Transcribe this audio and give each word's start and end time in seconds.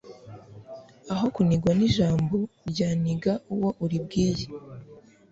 aho 1.13 1.25
kuniganwa 1.35 1.83
ijambo 1.89 2.35
ryaniga 2.71 3.33
uwo 3.53 3.69
uribwiye 3.83 4.45